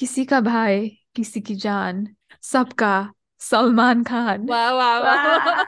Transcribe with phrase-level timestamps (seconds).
[0.00, 2.07] किसी का भाई किसी की जान
[2.51, 2.93] सबका
[3.49, 5.65] Salman Khan Wow, wow, wow.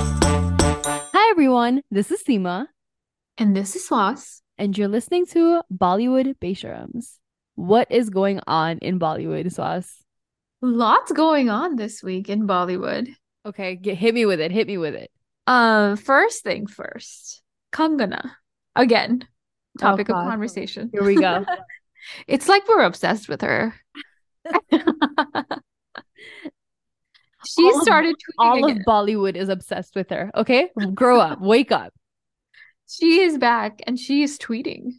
[0.00, 1.82] Hi, everyone.
[1.90, 2.66] This is Seema,
[3.36, 4.40] and this is Swas.
[4.58, 7.16] and you're listening to Bollywood Besharams.
[7.56, 9.88] What is going on in Bollywood, Swas?
[10.60, 13.08] Lots going on this week in Bollywood.
[13.46, 14.50] Okay, get hit me with it.
[14.52, 15.10] Hit me with it.
[15.48, 17.42] Um, first thing first,
[17.72, 18.32] Kangana.
[18.76, 19.26] Again,
[19.78, 20.90] topic of conversation.
[20.92, 21.44] Here we go.
[22.26, 23.74] It's like we're obsessed with her.
[27.44, 28.78] she All of- started tweeting All of.
[28.78, 30.30] Bollywood is obsessed with her.
[30.34, 31.92] Okay, grow up, wake up.
[32.90, 34.92] She is back and she is tweeting.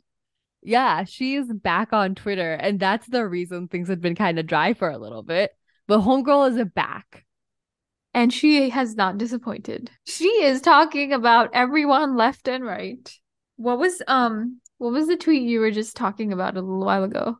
[0.61, 4.45] Yeah, she is back on Twitter, and that's the reason things have been kind of
[4.45, 5.51] dry for a little bit.
[5.87, 7.25] But Homegirl is back.
[8.13, 9.91] And she has not disappointed.
[10.05, 13.11] She is talking about everyone left and right.
[13.57, 17.03] What was um what was the tweet you were just talking about a little while
[17.03, 17.37] ago?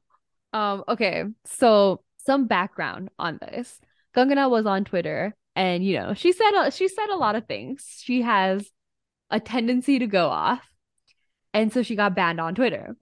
[0.53, 3.79] Um, okay, so some background on this.
[4.15, 7.85] Kangana was on Twitter and you know, she said she said a lot of things.
[8.01, 8.69] She has
[9.29, 10.67] a tendency to go off.
[11.53, 12.95] And so she got banned on Twitter.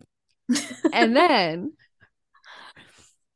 [0.93, 1.73] And then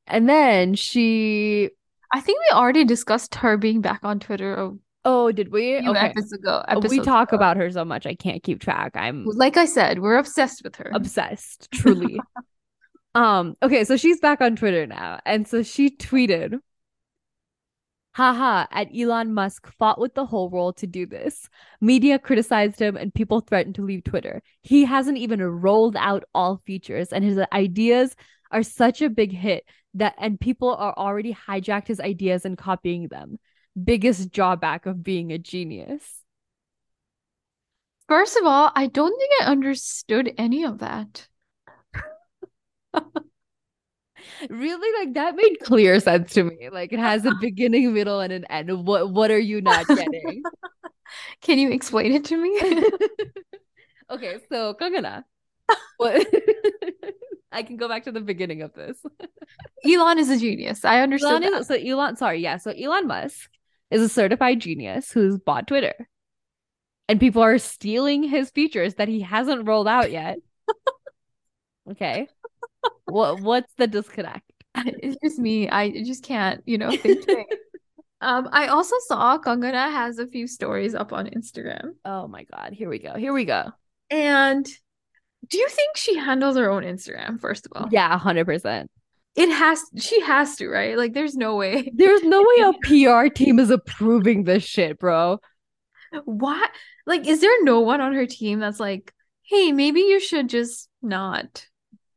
[0.08, 1.70] and then she
[2.14, 4.72] I think we already discussed her being back on Twitter a
[5.06, 5.78] oh, did we?
[5.78, 6.00] Okay.
[6.00, 6.64] episodes ago.
[6.90, 7.38] we talk ago.
[7.38, 8.96] about her so much I can't keep track.
[8.96, 10.92] I'm like I said, we're obsessed with her.
[10.94, 12.20] obsessed truly
[13.16, 16.58] um okay so she's back on twitter now and so she tweeted
[18.14, 21.50] haha at elon musk fought with the whole world to do this
[21.82, 26.62] media criticized him and people threatened to leave twitter he hasn't even rolled out all
[26.66, 28.16] features and his ideas
[28.52, 33.08] are such a big hit that and people are already hijacked his ideas and copying
[33.08, 33.38] them
[33.82, 36.22] biggest drawback of being a genius
[38.12, 41.30] First of all, I don't think I understood any of that.
[44.50, 46.70] Really, like that made clear sense to me.
[46.72, 48.86] Like it has a beginning, middle, and an end.
[48.86, 50.44] What what are you not getting?
[51.42, 52.60] Can you explain it to me?
[54.10, 55.24] okay, so Kangana.
[55.98, 56.26] What
[57.52, 58.98] I can go back to the beginning of this.
[59.86, 60.86] Elon is a genius.
[60.86, 61.44] I understand.
[61.44, 62.58] Elon is, so Elon, sorry, yeah.
[62.58, 63.50] So Elon Musk
[63.90, 66.08] is a certified genius who's bought Twitter.
[67.10, 70.38] And people are stealing his features that he hasn't rolled out yet.
[71.92, 72.28] okay.
[73.06, 74.50] What what's the disconnect?
[74.76, 75.70] It's just me.
[75.70, 77.28] I just can't, you know, think.
[78.22, 81.96] Um, I also saw Kangana has a few stories up on Instagram.
[82.06, 83.16] Oh my god, here we go.
[83.16, 83.72] Here we go.
[84.10, 84.68] And
[85.48, 87.88] do you think she handles her own Instagram, first of all?
[87.92, 88.88] Yeah, 100%.
[89.36, 90.98] It has she has to, right?
[90.98, 91.90] Like there's no way.
[91.94, 92.74] There's no way a
[93.24, 95.40] PR team is approving this shit, bro.
[96.26, 96.70] What?
[97.06, 99.14] Like, is there no one on her team that's like,
[99.44, 101.66] hey, maybe you should just not?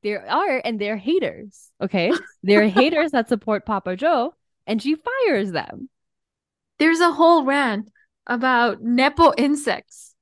[0.03, 1.71] There are, and they're haters.
[1.81, 2.13] Okay.
[2.43, 4.35] They're haters that support Papa Joe,
[4.67, 5.89] and she fires them.
[6.79, 7.91] There's a whole rant
[8.27, 10.15] about Nepo insects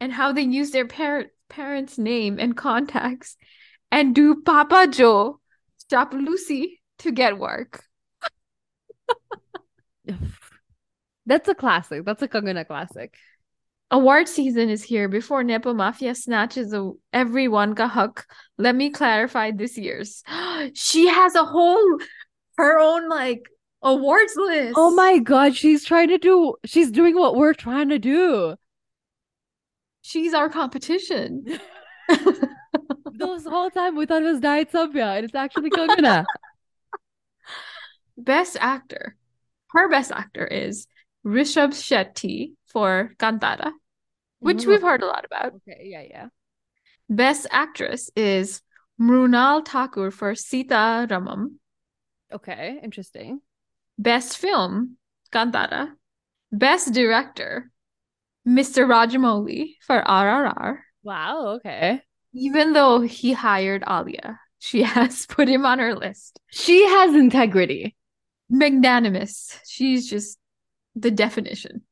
[0.00, 3.36] and how they use their parent parents' name and contacts
[3.90, 5.40] and do Papa Joe
[5.78, 7.84] stop Lucy to get work.
[11.26, 12.04] That's a classic.
[12.04, 13.14] That's a Kangana classic.
[13.90, 18.26] Award season is here before Nepo Mafia snatches a, everyone ka hak.
[18.58, 20.24] Let me clarify this year's.
[20.74, 21.98] she has a whole
[22.58, 23.42] her own like
[23.82, 24.74] awards list.
[24.76, 28.56] Oh my god, she's trying to do she's doing what we're trying to do.
[30.06, 31.58] She's our competition.
[33.18, 36.26] This whole time we thought it was Diet Sabya, and it's actually Kangana.
[38.18, 39.16] best actor.
[39.70, 40.86] Her best actor is
[41.24, 43.72] Rishabh Shetty for Kantara,
[44.40, 44.88] which we've mm.
[44.88, 45.54] heard a lot about.
[45.54, 46.26] Okay, yeah, yeah.
[47.08, 48.60] Best actress is
[49.00, 51.56] Mrunal Thakur for Sita Ramam.
[52.30, 53.40] Okay, interesting.
[53.98, 54.98] Best film,
[55.32, 55.92] Kantara.
[56.52, 57.70] Best director,
[58.46, 58.86] Mr.
[58.86, 60.78] Rajamouli for RRR.
[61.02, 62.02] Wow, okay.
[62.32, 66.40] Even though he hired Alia, she has put him on her list.
[66.50, 67.96] She has integrity.
[68.48, 69.58] Magnanimous.
[69.66, 70.38] She's just
[70.94, 71.82] the definition.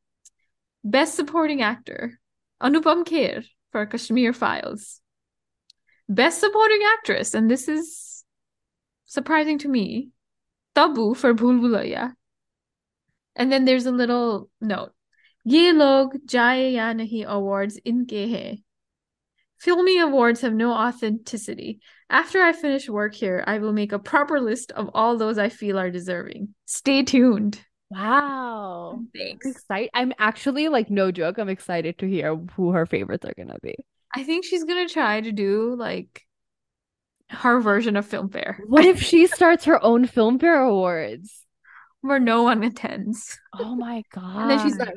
[0.84, 2.20] Best supporting actor,
[2.62, 5.00] Anupam Kher for Kashmir Files.
[6.08, 8.25] Best supporting actress, and this is
[9.06, 10.11] surprising to me,
[10.75, 12.12] Tabu for Bhool Bhulaiya.
[13.34, 14.93] And then there's a little note.
[15.48, 18.63] ये लोग जाए या नहीं awards इनके हैं.
[19.57, 21.80] Filmy awards have no authenticity.
[22.10, 25.50] After I finish work here, I will make a proper list of all those I
[25.50, 26.56] feel are deserving.
[26.66, 27.60] Stay tuned.
[27.89, 29.01] Wow.
[29.16, 29.45] Thanks.
[29.45, 29.89] I'm excited.
[29.94, 31.38] I'm actually like no joke.
[31.38, 33.75] I'm excited to hear who her favorites are gonna be.
[34.16, 36.25] I think she's gonna try to do like
[37.30, 38.57] her version of Filmfare.
[38.66, 41.45] What if she starts her own Filmfare Awards?
[42.01, 43.38] Where no one attends.
[43.54, 44.42] Oh my god.
[44.42, 44.95] And then she's like,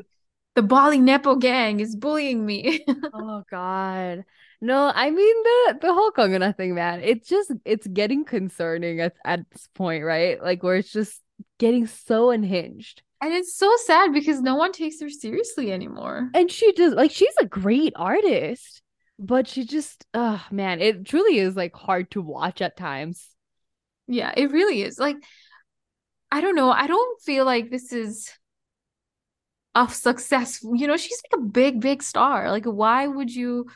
[0.57, 2.83] the Bali Nepo gang is bullying me.
[3.13, 4.25] Oh god.
[4.59, 7.01] No, I mean the the whole Kangana thing, man.
[7.03, 10.41] It's just it's getting concerning at, at this point, right?
[10.41, 11.21] Like where it's just
[11.59, 13.03] getting so unhinged.
[13.21, 16.31] and it's so sad because no one takes her seriously anymore.
[16.33, 18.81] And she just like she's a great artist,
[19.19, 23.29] but she just oh man, it truly is like hard to watch at times.
[24.07, 24.97] Yeah, it really is.
[24.97, 25.17] Like,
[26.31, 26.71] I don't know.
[26.71, 28.31] I don't feel like this is
[29.75, 30.61] a success.
[30.63, 32.51] You know, she's like a big, big star.
[32.51, 33.67] Like, why would you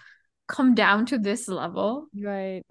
[0.47, 2.07] come down to this level?
[2.19, 2.63] Right.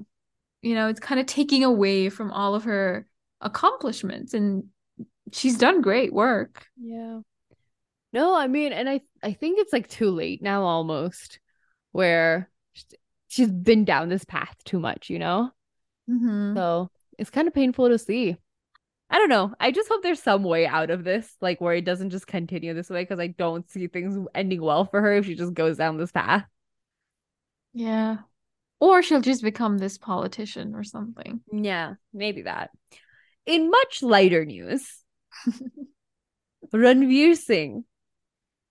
[0.63, 3.07] You know, it's kind of taking away from all of her
[3.41, 4.65] accomplishments, and
[5.33, 6.67] she's done great work.
[6.79, 7.21] Yeah.
[8.13, 11.39] No, I mean, and I I think it's like too late now almost
[11.93, 12.51] where
[13.29, 15.51] she's been down this path too much, you know?
[16.09, 16.57] Mm-hmm.
[16.57, 18.37] So it's kind of painful to see.
[19.11, 19.53] I don't know.
[19.59, 22.75] I just hope there's some way out of this, like where it doesn't just continue
[22.75, 25.77] this way, because I don't see things ending well for her if she just goes
[25.77, 26.45] down this path.
[27.73, 28.19] Yeah.
[28.81, 31.41] Or she'll just become this politician or something.
[31.53, 32.71] Yeah, maybe that.
[33.47, 34.89] In much lighter news,
[36.73, 37.85] Ranveer Singh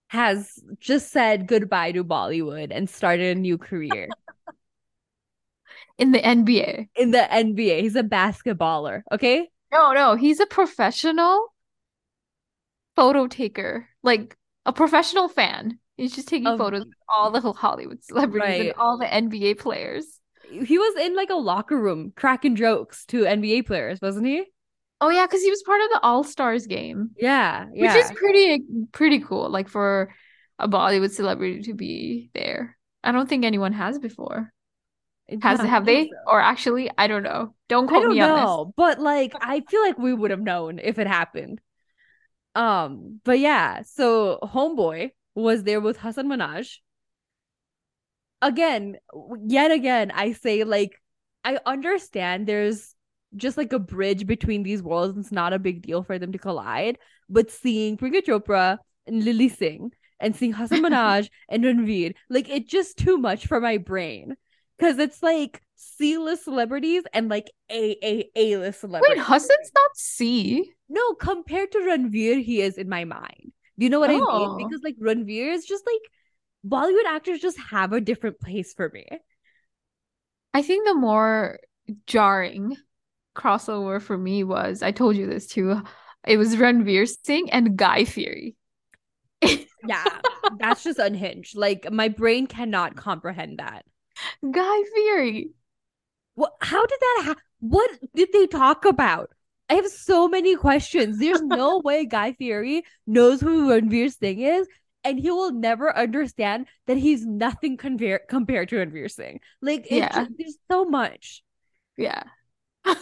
[0.08, 4.10] has just said goodbye to Bollywood and started a new career
[5.98, 6.88] In the NBA.
[6.96, 7.82] in the NBA.
[7.82, 9.50] He's a basketballer, okay?
[9.72, 11.54] No, no, he's a professional
[12.96, 15.80] photo taker, like a professional fan.
[15.98, 18.62] He's just taking Of- photos of all the Hollywood celebrities Right.
[18.70, 20.20] and all the NBA players.
[20.50, 24.46] He was in like a locker room cracking jokes to NBA players, wasn't he?
[25.02, 28.64] Oh yeah, because he was part of the All Stars game, Yeah, which is pretty
[28.92, 29.50] pretty cool.
[29.50, 30.14] Like for
[30.58, 32.78] a Bollywood celebrity to be there.
[33.04, 34.52] I don't think anyone has before.
[35.42, 36.10] Has have they?
[36.10, 36.16] so.
[36.28, 37.54] Or actually, I don't know.
[37.68, 38.74] Don't I quote don't me on this.
[38.76, 41.62] but like I feel like we would have known if it happened.
[42.56, 46.78] Um, but yeah, so Homeboy was there with Hasan Minhaj.
[48.42, 48.98] Again,
[49.46, 51.00] yet again, I say like
[51.44, 52.96] I understand there's
[53.36, 55.18] just like a bridge between these worlds.
[55.18, 56.98] It's not a big deal for them to collide,
[57.30, 62.70] but seeing Priyanka Chopra and Lilly Singh and seeing Hasan Minhaj and Ranveer, like it's
[62.70, 64.36] just too much for my brain.
[64.80, 69.18] Cause it's like C-list celebrities and like A A A list celebrities.
[69.18, 70.72] Wait, Hasan's not C.
[70.88, 73.52] No, compared to Ranveer, he is in my mind.
[73.78, 74.56] Do you know what I Oh.
[74.56, 74.68] mean?
[74.68, 76.12] Because like Ranveer is just like
[76.66, 79.08] Bollywood actors just have a different place for me.
[80.54, 81.60] I think the more
[82.06, 82.76] jarring
[83.36, 85.82] crossover for me was I told you this too.
[86.28, 88.56] It was Ranveer Singh and Guy Fieri.
[89.88, 90.04] Yeah,
[90.60, 91.56] that's just unhinged.
[91.56, 93.86] Like my brain cannot comprehend that.
[94.52, 95.52] Guy Fieri.
[96.36, 96.54] What?
[96.62, 97.22] How did that?
[97.26, 97.44] happen?
[97.60, 99.32] what did they talk about?
[99.70, 101.20] I have so many questions.
[101.20, 104.68] There's no way Guy Fieri knows who Ranveer Singh is,
[105.04, 109.42] and he will never understand that he's nothing compare- compared to Ranveer Singh.
[109.62, 110.10] Like, Yeah.
[110.14, 111.44] just- there's so much.
[111.98, 112.24] Yeah.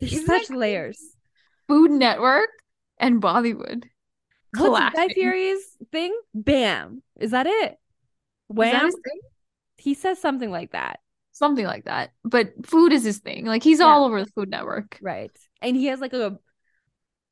[0.00, 1.00] There's such that layers.
[1.68, 2.48] Food Network
[2.98, 3.84] and Bollywood.
[4.56, 5.08] What's Guy.
[5.08, 5.62] Fieri's
[5.92, 6.16] thing?
[6.34, 7.02] Bam.
[7.20, 7.72] Is that it?
[7.72, 7.76] Is
[8.48, 8.84] that Wham.
[8.86, 9.20] his thing?
[9.82, 11.00] He says something like that.
[11.32, 12.12] Something like that.
[12.24, 13.46] But food is his thing.
[13.46, 13.86] Like he's Yeah.
[13.86, 14.98] all over the Food Network.
[15.02, 15.32] Right.
[15.60, 16.38] And he has like a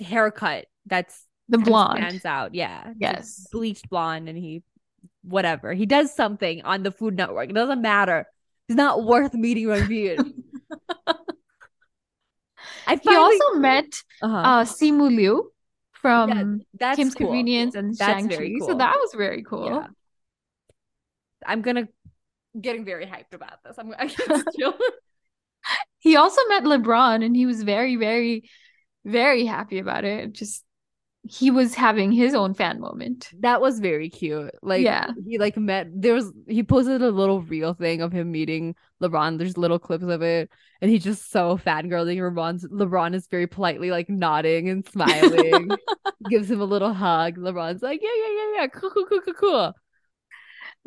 [0.01, 1.99] haircut that's The blonde.
[1.99, 2.55] stands out.
[2.55, 2.93] Yeah.
[2.99, 3.47] Yes.
[3.53, 4.65] bleached blonde and he
[5.23, 5.75] whatever.
[5.75, 7.51] He does something on the Food Network.
[7.51, 8.27] It doesn't matter.
[8.67, 10.19] He's not worth meeting Ranveer.
[12.87, 14.37] I He also met uh-huh.
[14.37, 15.53] uh Simu Liu
[15.93, 17.29] from that's Kim's cool.
[17.29, 18.35] Convenience and That's Shang-Chi.
[18.37, 19.67] very So that was very cool.
[19.67, 19.87] Yeah.
[21.47, 21.89] I'm gonna
[22.59, 23.79] getting very hyped about this.
[23.79, 24.75] I'm I can't chill.
[25.99, 28.49] He also met LeBron and he was very, very,
[29.05, 30.33] very happy about it.
[30.33, 30.65] Just
[31.29, 33.31] he was having his own fan moment.
[33.41, 34.53] That was very cute.
[34.63, 35.11] Like Yeah.
[35.27, 39.37] he like met there was he posted a little real thing of him meeting LeBron.
[39.37, 40.51] There's little clips of it.
[40.81, 42.17] And he's just so fangirling.
[42.19, 45.69] LeBron's LeBron is very politely like nodding and smiling.
[46.31, 47.37] gives him a little hug.
[47.37, 48.67] LeBron's like, yeah, yeah, yeah, yeah.
[48.69, 49.75] Cool, cool, cool, cool, cool.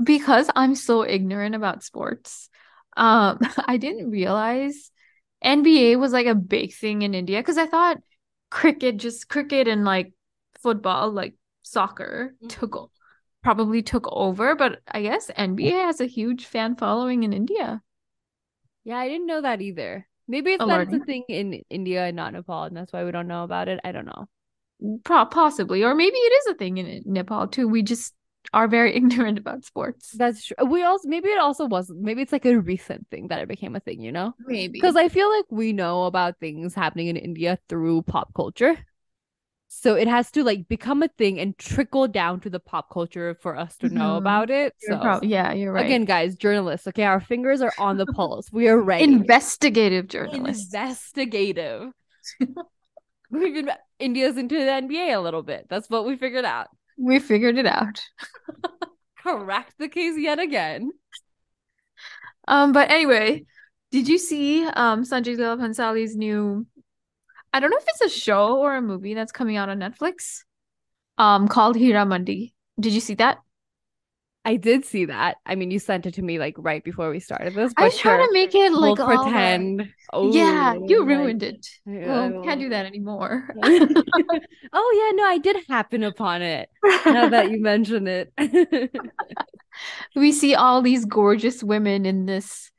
[0.02, 2.50] Because I'm so ignorant about sports,
[2.98, 4.92] um, I didn't realize
[5.42, 7.98] NBA was like a big thing in India because I thought
[8.50, 10.14] cricket, just cricket and like
[10.62, 12.50] football, like soccer, Mhm.
[12.50, 12.92] took
[13.44, 14.56] probably took over.
[14.56, 17.82] But I guess NBA has a huge fan following in India.
[18.84, 20.08] Yeah, I didn't know that either.
[20.28, 23.28] Maybe it's that's a thing in India and not Nepal, and that's why we don't
[23.28, 23.80] know about it.
[23.84, 24.28] I don't know.
[25.04, 27.68] pro- possibly, or maybe it is a thing in Nepal too.
[27.68, 28.14] We just
[28.52, 30.12] are very ignorant about sports.
[30.12, 30.66] That's true.
[30.66, 32.02] We also maybe it also wasn't.
[32.02, 34.02] Maybe it's like a recent thing that it became a thing.
[34.02, 38.02] You know, Maybe because I feel like we know about things happening in India through
[38.04, 38.76] pop culture.
[39.76, 43.36] So it has to like become a thing and trickle down to the pop culture
[43.42, 44.18] for us to know Mhm.
[44.18, 44.76] about it.
[44.84, 45.84] You're So prob- yeah, you're right.
[45.86, 48.52] again, guys, journalists, okay, our fingers are on the pulse.
[48.52, 49.04] We are ready.
[49.04, 50.72] investigative journalists.
[50.72, 51.92] Investigative.
[53.32, 55.66] We've been India's into the NBA a little bit.
[55.70, 56.68] That's what we figured out.
[56.98, 58.02] We figured it out.
[59.24, 60.92] Correct the case yet again.
[62.48, 63.46] Um, but anyway,
[63.92, 66.66] did you see um Sanjay Leela Bhansali's new?
[67.54, 70.40] I don't know if it's a show or a movie that's coming out on Netflix.
[71.18, 72.54] Um, called Heeramandi.
[72.80, 73.43] Did you see that?
[74.46, 75.38] I did see that.
[75.46, 77.74] I mean, you sent it to me like right before we started this.
[77.78, 79.90] I was trying to make it like we'll all pretend.
[80.12, 81.66] Oh, Yeah, you my- ruined it.
[81.86, 83.48] Yeah, Well, can't do that anymore.
[83.64, 86.70] oh yeah, no, I did happen upon it.
[87.06, 88.34] Now that you mention it.
[90.16, 92.70] we see all these gorgeous women in this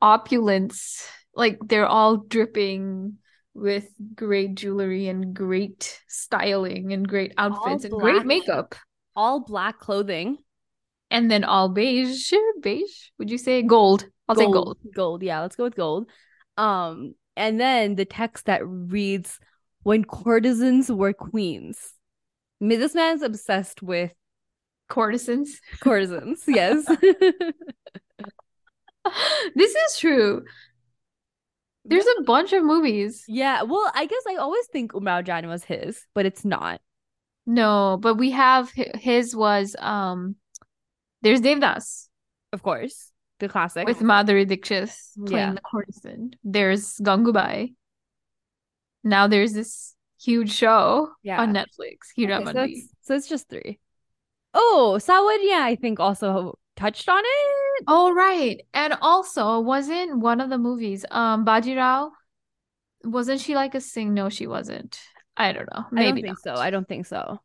[0.00, 3.16] opulence like they're all dripping
[3.54, 8.74] with great jewelry and great styling and great outfits and great makeup
[9.14, 10.38] All black clothing.
[11.12, 15.22] And then all beige beige would you say gold i'll say gold Gold.
[15.22, 16.08] Yeah, let's go with gold.
[16.56, 19.38] Um, and then the text that reads,
[19.82, 21.92] "When courtesans were queens."
[22.60, 24.12] I mean, this man's obsessed with
[24.88, 26.42] courtesans courtesans.
[26.48, 26.84] yes.
[29.54, 30.44] this is true
[31.84, 33.62] there's a bunch of movies yeah.
[33.62, 36.80] Well, I guess I always think Umrao Jaan was his, but it's not.
[37.46, 40.36] no but we have his was um
[41.22, 42.08] there's devdas
[42.52, 43.86] Of course, the classic.
[43.86, 44.90] with Madhuri Dixit
[45.26, 45.54] playing Yeah.
[45.54, 46.32] the courtesan.
[46.44, 47.74] There's Gangubai.
[49.04, 51.40] Now there's this huge show Yeah.
[51.40, 53.78] on Netflix, Okay, so, it's, so it's just three.
[54.54, 57.84] Oh, Saawariya, I think also touched on it.
[57.88, 62.10] Oh right, and also wasn't one of the movies um Bajirao?
[63.04, 64.14] Wasn't she like a sing?
[64.14, 65.00] No, she wasn't.
[65.36, 65.86] I don't know.
[65.90, 66.56] I Maybe don't think not.
[66.58, 66.62] so.
[66.62, 67.40] I don't think so.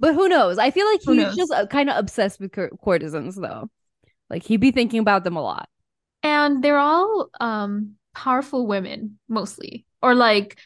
[0.00, 0.58] But who knows?
[0.58, 3.70] I feel like he's just uh, kind of obsessed with cour- courtesans, though.
[4.30, 5.68] Like he'd be thinking about them a lot.
[6.22, 10.58] And they're all um powerful women mostly, or like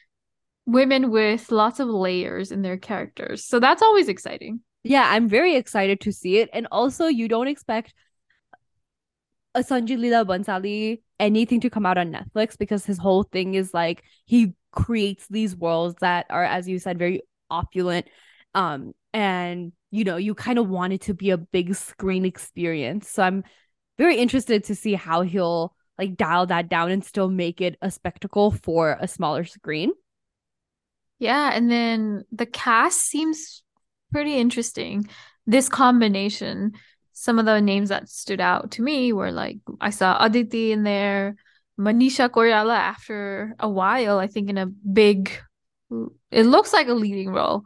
[0.67, 3.45] women with lots of layers in their characters.
[3.45, 4.61] So that's always exciting.
[4.85, 6.51] Yeah, I'm very excited to see it.
[6.53, 7.93] And also, you don't expect
[9.55, 13.73] a Sanjay Leela Bhansali anything to come out on Netflix because his whole thing is
[13.73, 18.07] like he creates these worlds that are, as you said, very opulent.
[18.55, 23.09] Um, and you know, you kind of want it to be a big screen experience.
[23.09, 23.45] So I'm
[23.97, 27.93] very interested to see how he'll like dial that down and still make it a
[27.93, 29.93] spectacle for a smaller screen.
[31.21, 33.63] Yeah, and then the cast seems
[34.11, 35.09] pretty interesting.
[35.47, 36.73] This combination,
[37.13, 40.83] some of the names that stood out to me were like I saw Aditi in
[40.83, 41.37] there,
[41.79, 45.31] Manisha Koirala after a while, I think in a big
[46.33, 47.63] it looks like a leading role.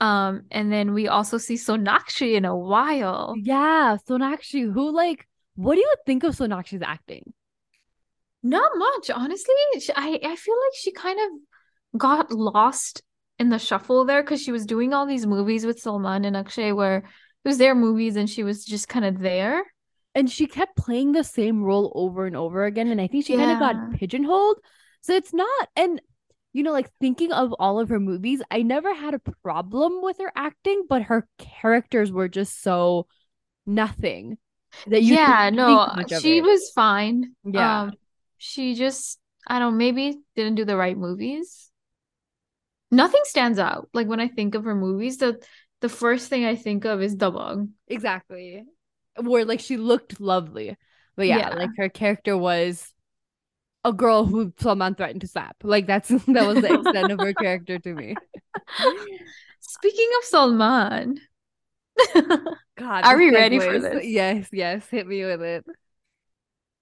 [0.00, 3.34] Um, and then we also see Sonakshi in a while.
[3.36, 7.32] Yeah, Sonakshi, who like, what do you think of Sonakshi's acting?
[8.42, 9.54] Not much, honestly.
[9.80, 13.02] She- I I feel like she kind of got lost
[13.38, 16.72] in the shuffle there because she was doing all these movies with Salman and Akshay
[16.72, 17.04] where it
[17.48, 19.64] was their movies and she was just kind of there.
[20.14, 23.36] and she kept playing the same role over and over again and i think she
[23.36, 24.58] kind of got pigeonholed
[25.02, 26.00] so it's not and
[26.52, 30.18] you know like thinking of all of her movies i never had a problem with
[30.18, 33.06] her acting but her characters were just so
[33.66, 34.38] nothing
[34.86, 36.42] that you yeah, no, think much of she it.
[36.42, 37.34] was fine.
[37.44, 37.82] Yeah.
[37.84, 37.92] Um,
[38.38, 41.70] she just I don't know, maybe didn't do the right movies.
[42.90, 43.88] Nothing stands out.
[43.94, 45.42] Like when I think of her movies, the
[45.80, 47.70] the first thing I think of is Dabangg.
[47.88, 48.64] exactly
[49.20, 50.76] where like she looked lovely
[51.16, 51.50] but yeah, Yeah.
[51.50, 52.92] like her character was
[53.84, 55.56] a girl who someone threatened to slap.
[55.62, 58.16] Like that's that was the extent of her character to me.
[59.60, 61.20] Speaking of Salman,
[62.76, 64.04] God, are we ready for this?
[64.04, 64.86] Yes, yes.
[64.88, 65.64] Hit me with it.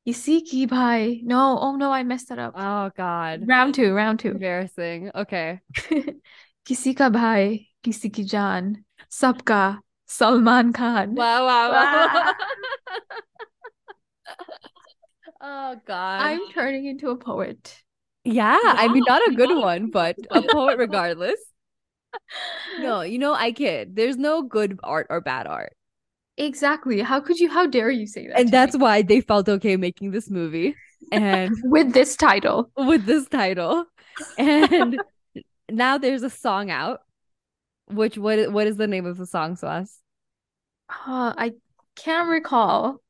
[0.05, 1.23] You see, Kibai.
[1.23, 2.55] No, oh no, I messed that up.
[2.57, 3.43] Oh God.
[3.47, 4.31] Round two, round two.
[4.31, 5.11] Embarrassing.
[5.15, 5.61] Okay.
[6.69, 11.15] Kisi ka bhai, kisi ki jaan, sabka Salman Khan.
[11.15, 12.33] Wow, wow, wow.
[15.41, 17.83] Oh God, I'm turning into a poet.
[18.25, 18.59] yeah.
[18.77, 19.55] I mean, not a good Yeah.
[19.55, 21.39] one, but a poet regardless.
[22.77, 23.95] No, you know, I kid.
[23.97, 25.75] There's no good art or bad art,
[26.39, 27.01] Exactly.
[27.03, 27.51] How could you?
[27.51, 28.37] How dare you say that?
[28.37, 28.79] and that's me?
[28.79, 30.79] why they felt okay making this movie
[31.11, 32.71] and with this title.
[32.77, 33.87] with this title.
[34.37, 35.01] And
[35.71, 37.01] now there's a song out
[37.89, 39.99] Which what what is the name of the song, Swas?
[40.89, 41.53] Uh, I
[41.97, 43.01] can't recall,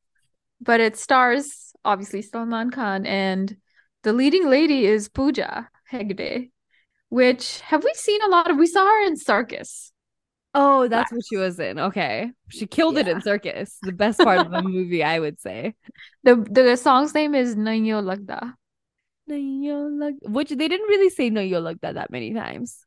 [0.61, 3.57] but it stars obviously Salman Khan and
[4.02, 6.50] the leading lady is Pooja Hegde,
[7.09, 8.59] which have we seen a lot of?
[8.59, 9.92] We saw her in Circus.
[10.54, 11.78] Oh, that's what she was in.
[11.78, 12.30] Okay.
[12.49, 13.78] She killed it in Circus.
[13.83, 15.75] The best part of the movie, I would say.
[16.25, 18.54] The the song's name is Naiyo Lagda.
[19.28, 22.85] Nayo lag- Which they didn't really say like that that many times.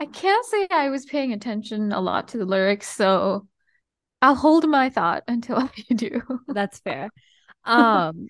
[0.00, 3.48] I can't say I was paying attention a lot to the lyrics, so
[4.22, 6.22] I'll hold my thought until you do.
[6.48, 7.10] That's fair.
[7.68, 8.28] Um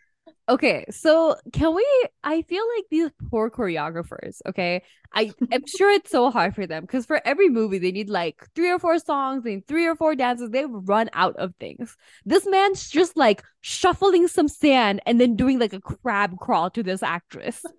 [0.49, 1.87] okay, so can we
[2.25, 4.83] I feel like these poor choreographers, okay?
[5.14, 8.47] I am sure it's so hard for them because for every movie they need like
[8.54, 11.97] three or four songs, they need three or four dances, they run out of things.
[12.25, 16.83] This man's just like shuffling some sand and then doing like a crab crawl to
[16.83, 17.64] this actress.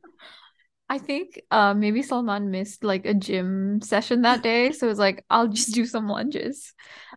[0.91, 5.23] I think uh, maybe Salman missed like a gym session that day, so it's like
[5.29, 6.73] I'll just do some lunges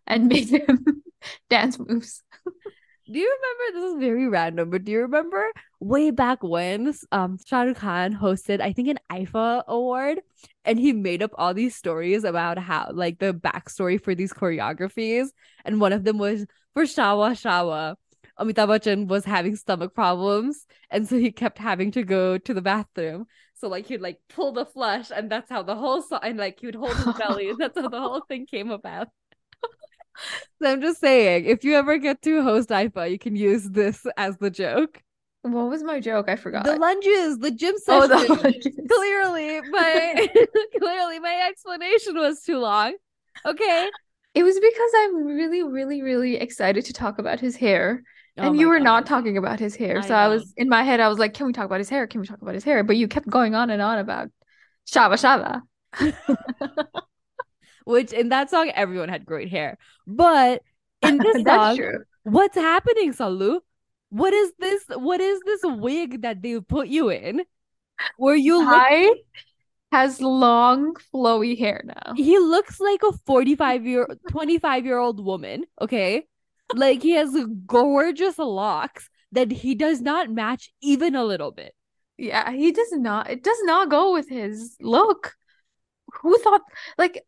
[0.07, 1.03] and make them
[1.49, 2.23] dance moves.
[3.13, 7.37] Do you remember this is very random, but do you remember way back when um
[7.45, 10.21] Shah Rukh Khan hosted, I think, an IIFA award,
[10.65, 15.27] and he made up all these stories about how like the backstory for these choreographies,
[15.67, 17.97] and one of them was for Shava Shava.
[18.41, 22.63] Amitabh Bachchan was having stomach problems, and so he kept having to go to the
[22.63, 23.27] bathroom.
[23.55, 26.61] So like he'd like pull the flush, and that's how the whole song, and like
[26.61, 29.09] he would hold his belly, and that's how the whole thing came about.
[30.63, 34.07] So I'm just saying, if you ever get to host IIFA, you can use this
[34.17, 35.03] as the joke.
[35.43, 36.29] What was my joke?
[36.29, 36.65] I forgot.
[36.65, 38.13] The lunges, the gym session.
[38.13, 38.81] oh, the lunges.
[38.89, 40.29] Clearly, my
[40.79, 42.95] clearly my explanation was too long.
[43.45, 43.91] Okay.
[44.35, 48.05] It was because I'm really, really, really excited to talk about his hair.
[48.39, 48.85] Oh and you were God.
[48.85, 49.99] not talking about his hair.
[49.99, 51.91] I so I was in my head, I was like, can we talk about his
[51.91, 52.07] hair?
[52.07, 52.85] Can we talk about his hair?
[52.85, 54.31] But you kept going on and on about
[54.89, 55.63] Shava
[56.01, 57.03] Shava.
[57.85, 59.79] Which in that song, everyone had great hair.
[60.07, 60.63] But
[61.03, 62.05] in this song, true.
[62.25, 63.61] what's happening, Salu?
[64.11, 64.85] What is this?
[64.89, 67.43] What is this wig that they put you in?
[68.17, 69.09] Where you Ty
[69.93, 72.15] has long, flowy hair now.
[72.15, 76.27] he looks like a 45 year 25 year old woman okay
[76.73, 81.75] like he has gorgeous locks that he does not match even a little bit
[82.19, 83.31] Yeah, he does not.
[83.31, 85.35] It does not go with his look.
[86.21, 86.63] Who thought,
[86.99, 87.23] like,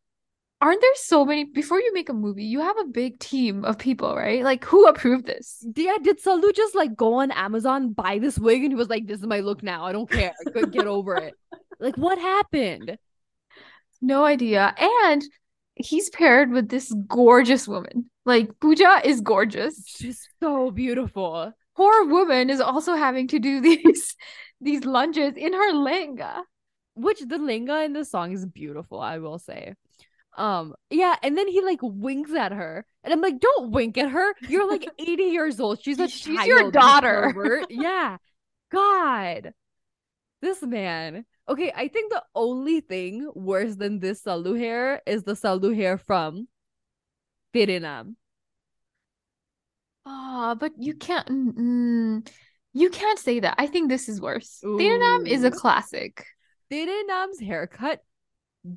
[0.64, 1.44] aren't there so many?
[1.44, 4.42] Before you make a movie, you have a big team of people, right?
[4.42, 5.64] Like, who approved this?
[5.76, 9.06] yeah did salu just like go on amazon buy this wig and he was like
[9.06, 11.34] this is my look now i don't care I get over it
[11.80, 12.96] like what happened
[14.00, 14.74] No idea.
[14.78, 15.22] And
[15.74, 18.10] he's paired with this gorgeous woman.
[18.24, 19.82] Like, puja is gorgeous.
[19.86, 24.16] she's so beautiful Poor woman is also having to do these
[24.60, 26.42] these lunges in her lenga.
[26.94, 29.74] which the linga in the song is beautiful i will say
[30.36, 34.10] um yeah and then he like winks at her and i'm like don't wink at
[34.10, 37.64] her you're like 80 years old she's a She's child, your daughter.
[37.70, 38.16] yeah
[38.72, 39.52] god
[40.42, 45.34] this man okay i think the only thing worse than this salu hair is the
[45.34, 46.48] salu hair from
[47.54, 48.16] Tere Naam.
[50.04, 51.28] Ah, but you can't.
[51.28, 52.28] Mm,
[52.72, 53.54] you can't say that.
[53.58, 54.58] I think this is worse.
[54.60, 56.26] Tere Naam is a classic.
[56.68, 58.02] Tere Naam's haircut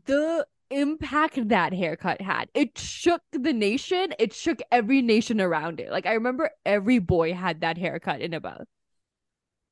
[0.05, 5.91] the impact that haircut had it shook the nation it shook every nation around it
[5.91, 8.67] like i remember every boy had that haircut in about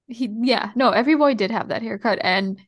[0.07, 2.61] He, yeah, no, every boy did have that haircut, and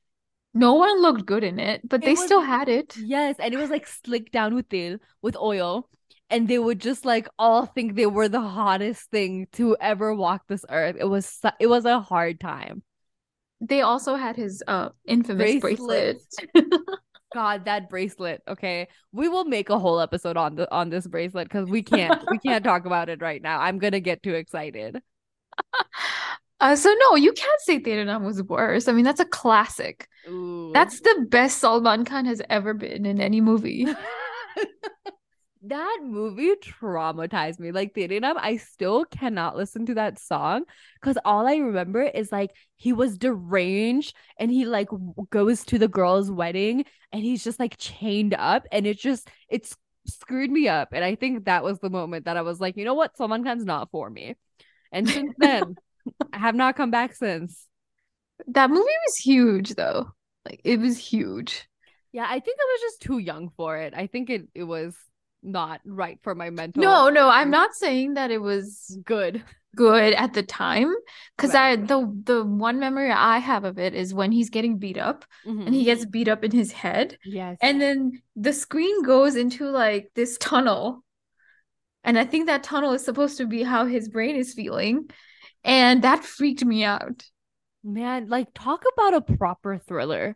[0.56, 2.98] no one looked good in it, but It they was- still had it.
[2.98, 5.88] yes and it was like slicked down with tel with oil
[6.32, 10.42] and they would just like all think they were the hottest thing to ever walk
[10.48, 12.82] this earth it was su- it was a hard time
[13.62, 16.18] They also had his uh infamous Bracelet.
[16.54, 16.74] bracelet.
[17.38, 21.48] god that bracelet okay we will make a whole episode on the on this bracelet
[21.48, 25.02] because we can't we can't talk about it right now i'm gonna get too excited
[26.60, 28.88] Uh, so no, you can't say Tere Naam was worse.
[28.88, 30.08] I mean, that's a classic.
[30.28, 30.72] Ooh.
[30.74, 33.86] That's the best Salman Khan has ever been in any movie.
[35.70, 37.72] that movie traumatized me.
[37.72, 40.64] Like Tere Naam, I still cannot listen to that song
[41.00, 44.90] because all I remember is like he was deranged and he like
[45.30, 49.76] goes to the girl's wedding and he's just like chained up and it just it's
[50.06, 50.90] screwed me up.
[50.94, 53.44] And I think that was the moment that I was like, you know what, Salman
[53.44, 54.36] Khan's not for me.
[54.92, 55.76] And since then,
[56.34, 57.68] I have not come back since.
[58.48, 60.12] That movie was huge, though.
[60.46, 61.68] Like, it was huge.
[62.14, 63.94] Yeah, I think I was just too young for it.
[63.96, 64.96] I think it it was
[65.48, 66.84] not right for my mental.
[66.84, 69.44] No, no, I'm not saying that it was good.
[69.76, 70.92] good at the time
[71.36, 74.98] because I the the one memory I have of it is when he's getting beat
[74.98, 76.10] up and he gets mm-hmm.
[76.10, 81.04] beat up in his head yes, and then the screen goes into like this tunnel
[82.04, 85.12] and I think that tunnel is supposed to be how his brain is feeling
[85.64, 87.24] and that freaked me out.
[87.84, 90.36] man, like talk about a proper thriller.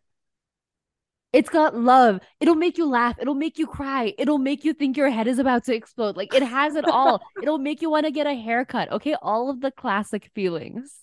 [1.34, 2.20] It's got love.
[2.42, 3.16] It'll make you laugh.
[3.20, 4.14] It'll make you cry.
[4.18, 6.18] It'll make you think your head is about to explode.
[6.18, 7.22] Like it has it all.
[7.42, 8.92] It'll make you want to get a haircut.
[8.92, 10.94] Okay, all of the classic feelings.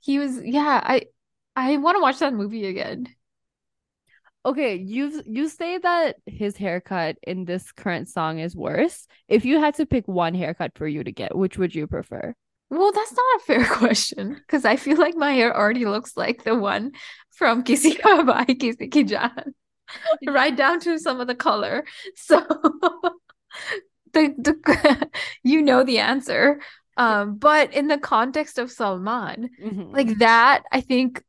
[0.00, 1.02] He was yeah, I
[1.54, 3.08] I want to watch that movie again.
[4.46, 9.06] Okay, you you say that his haircut in this current song is worse.
[9.28, 12.34] If you had to pick one haircut for you to get, which would you prefer?
[12.70, 16.44] Well, that's not a fair question because I feel like my hair already looks like
[16.44, 16.92] the one
[17.32, 19.52] from Kisi Ka Bhai Kisi Ki Jaan,
[20.26, 21.84] right down to some of the color.
[22.16, 22.40] So
[24.12, 25.08] the the
[25.42, 26.60] you know the answer.
[26.98, 29.92] Um, but in the context of Salman, Mhm.
[29.94, 31.22] like that, I think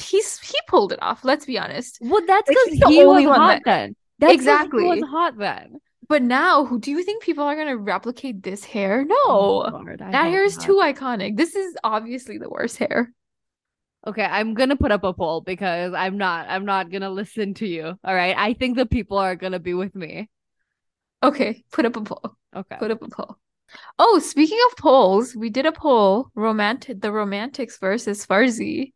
[0.00, 1.24] he's he pulled it off.
[1.24, 1.98] Let's be honest.
[2.00, 3.96] well, that's like, because the he was hot that- then.
[4.20, 4.84] That's Exactly.
[4.84, 5.80] he was hot then.
[6.12, 9.02] But now, who do you think people are gonna replicate this hair?
[9.02, 10.66] No, Oh, Lord, that hair is not.
[10.66, 11.38] too iconic.
[11.38, 13.14] This is obviously the worst hair.
[14.06, 17.66] Okay, I'm gonna put up a poll because I'm not I'm not gonna listen to
[17.66, 17.98] you.
[18.04, 18.36] All right.
[18.36, 20.28] I think the people are gonna be with me.
[21.22, 22.36] Okay, put up a poll.
[22.54, 22.76] Okay.
[22.78, 23.38] Put up a poll.
[23.98, 28.92] Oh, speaking of polls, we did a poll, romantic the romantics versus Farzi.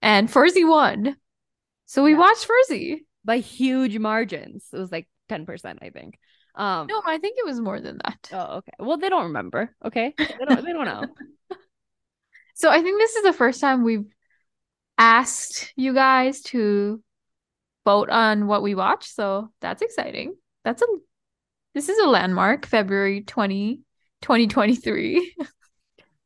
[0.00, 1.16] And Farzi won.
[1.84, 2.18] So we Yeah.
[2.20, 3.00] watched Farzi.
[3.26, 4.68] By huge margins.
[4.72, 6.18] It was like 10%, I think.
[6.54, 8.28] Um No, I think it was more than that.
[8.32, 8.72] Oh, okay.
[8.78, 9.74] Well, they don't remember.
[9.84, 10.14] Okay.
[10.16, 11.04] They don't they don't know.
[12.56, 14.06] So I think this is the first time we've
[14.96, 17.02] asked you guys to
[17.84, 19.08] vote on what we watch.
[19.08, 20.36] So that's exciting.
[20.64, 20.86] That's a
[21.74, 23.80] this is a landmark, February 20,
[24.22, 25.34] 2023.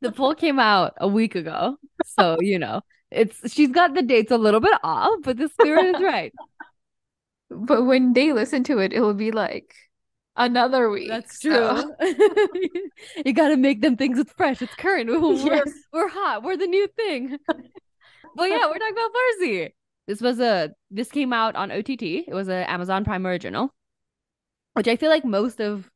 [0.01, 1.77] The poll came out a week ago.
[2.05, 5.97] So, you know, it's she's got the dates a little bit off, but the spirit
[5.97, 6.33] is right.
[7.51, 9.75] But when they listen to it, it'll be like
[10.37, 11.09] another week.
[11.09, 12.11] That's so- true.
[13.25, 14.61] you got to make them things it's fresh.
[14.63, 15.09] It's current.
[15.21, 15.73] We're, Yes.
[15.93, 16.43] we're hot.
[16.43, 17.39] We're the new thing.
[17.47, 19.11] but yeah, we're talking about
[19.43, 19.71] Farzi.
[20.07, 22.03] This was a this came out on OTT.
[22.03, 23.75] It was a Amazon Prime original,
[24.75, 25.91] which I feel like most of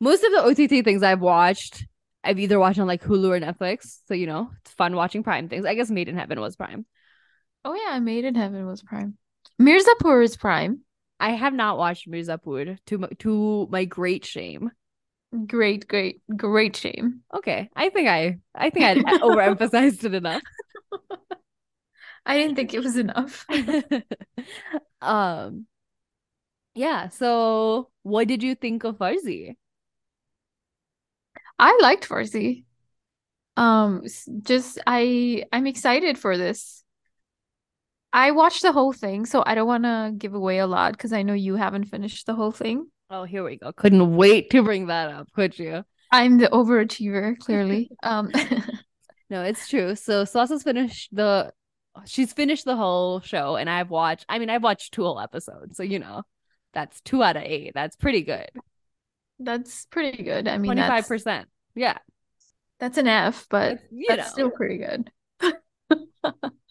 [0.00, 1.86] most of the OTT things I've watched,
[2.24, 3.98] I've either watched on like Hulu or Netflix.
[4.06, 5.64] So you know, it's fun watching Prime things.
[5.64, 6.84] I guess Made in Heaven was Prime.
[7.64, 9.16] Oh yeah, Made in Heaven was Prime.
[9.62, 10.80] Mirzapur is Prime.
[11.20, 14.72] I have not watched Mirzapur to my, to my great shame.
[15.46, 17.20] Great, great, great shame.
[17.32, 20.42] Okay, I think I I think I overemphasized it enough.
[22.26, 23.46] I didn't think it was enough.
[25.00, 25.66] um
[26.74, 29.54] yeah, so what did you think of Farzi?
[31.58, 32.64] I liked Farzi.
[33.56, 34.02] Um,
[34.42, 36.82] just I I'm excited for this.
[38.12, 41.12] I watched the whole thing, so I don't want to give away a lot because
[41.12, 42.86] I know you haven't finished the whole thing.
[43.10, 43.72] Oh, here we go.
[43.72, 45.84] Couldn't wait to bring that up, could you?
[46.10, 47.90] I'm the overachiever, clearly.
[48.02, 48.30] Um,
[49.30, 49.94] No, it's true.
[49.94, 51.54] So Swas's finished the
[52.04, 55.78] she's finished the whole show and I've watched I mean I've watched two whole episodes.
[55.78, 56.24] So you know,
[56.74, 57.72] that's two out of eight.
[57.74, 58.50] That's pretty good.
[59.38, 60.46] that's pretty good.
[60.48, 61.48] I mean, twenty five percent.
[61.74, 61.96] Yeah.
[62.78, 65.10] that's an F, but That's, that's know, still pretty good.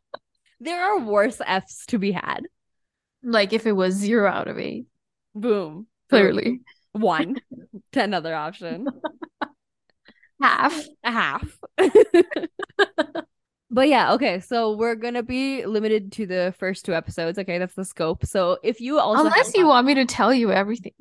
[0.61, 2.43] there are worse Fs to be had.
[3.23, 4.85] Like if it was zero out of eight,
[5.35, 5.87] Boom.
[6.09, 6.61] clearly
[6.93, 7.35] One.
[7.93, 8.87] To another option.
[10.41, 10.81] half.
[11.03, 11.57] a half.
[13.69, 14.39] but yeah, okay.
[14.39, 17.37] So we're gonna be limited to the first two episodes.
[17.37, 18.25] Okay, that's the scope.
[18.25, 20.93] So if you also Unless you want me to tell you everything.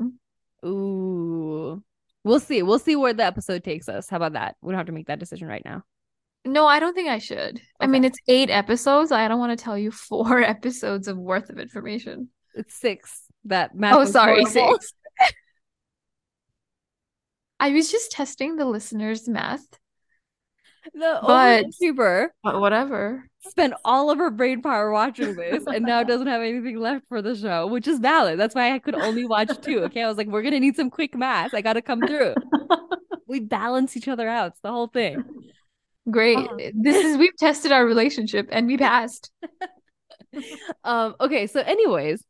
[0.65, 1.83] ooh,
[2.25, 2.63] we'll see.
[2.63, 4.09] We'll see where the episode takes us.
[4.09, 4.57] How about that?
[4.63, 5.85] We don't have to make that decision right now.
[6.45, 7.61] No, I don't think I should.
[7.81, 9.13] I mean, it's eight episodes.
[9.13, 12.29] I don't want to tell you four episodes of worth of information.
[12.55, 13.23] It's six.
[13.45, 13.95] That math.
[13.95, 14.79] Oh, sorry, horrible.
[14.79, 14.93] six.
[17.61, 19.67] I was just testing the listeners' math,
[20.95, 23.29] The But- overachiever but whatever.
[23.49, 27.21] spent all of her brain power watching this, and now doesn't have anything left for
[27.21, 28.39] the show, which is valid.
[28.41, 29.81] That's why I could only watch two.
[29.85, 31.53] Okay, I was like, we're gonna need some quick math.
[31.55, 32.35] I gotta come through.
[33.27, 34.53] we balance each other out.
[34.53, 35.23] It's the whole thing.
[36.09, 36.39] Great.
[36.39, 36.71] Uh-huh.
[36.75, 39.31] This is we've tested our relationship and we passed.
[40.85, 42.25] Um, okay, so anyways,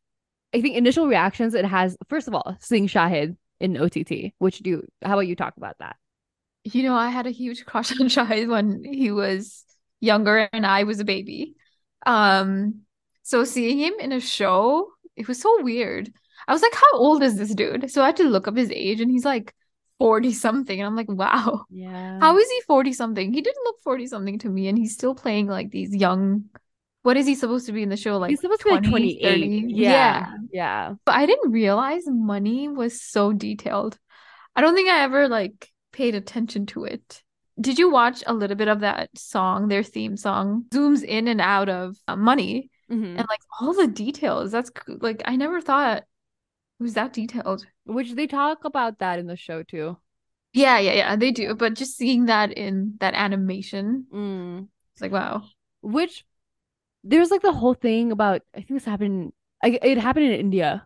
[0.55, 4.81] I think initial reactions it has first of all, seeing Shahid in OTT, which do
[5.03, 5.97] how about you talk about that?
[6.63, 9.63] You know, I had a huge crush on Shahid when he was
[9.99, 11.55] younger and I was a baby.
[12.05, 12.81] Um,
[13.21, 16.11] so seeing him in a show, it was so weird.
[16.47, 17.91] I was like, how old is this dude?
[17.91, 19.53] So I had to look up his age, and he's like
[20.01, 20.79] 40 something.
[20.79, 22.19] And I'm like, wow, Yeah.
[22.19, 23.31] how is he 40 something?
[23.33, 26.45] He didn't look 40 something to me, and he's still playing like these young.
[27.03, 28.17] What is he supposed to be in the show?
[28.17, 29.21] Like He's supposed to be like 20, 28.
[29.21, 29.73] 30?
[29.73, 30.33] Yeah.
[30.51, 30.93] Yeah.
[31.05, 33.97] But I didn't realize money was so detailed.
[34.55, 37.21] I don't think I ever like paid attention to it.
[37.59, 40.65] Did you watch a little bit of that song, their theme song?
[40.71, 43.17] Zooms in and out of uh, money Mhm.
[43.17, 44.51] and like all the details.
[44.51, 47.65] That's like I never thought it was that detailed.
[47.85, 49.97] Which they talk about that in the show too.
[50.53, 51.55] Yeah, yeah, yeah, they do.
[51.55, 54.67] But just seeing that in that animation, Mm.
[54.93, 55.43] it's like wow.
[55.81, 56.25] Which
[57.03, 60.85] there's like the whole thing about I think this happened like it happened in India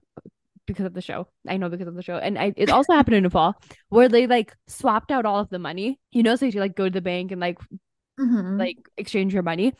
[0.65, 1.27] because of the show.
[1.47, 2.17] I know because of the show.
[2.17, 3.53] And I, it also happened in Nepal
[3.89, 5.99] where they like swapped out all of the money.
[6.11, 7.59] You know, so you like go to the bank and like
[8.19, 8.57] Mhm.
[8.59, 9.73] like exchange your money.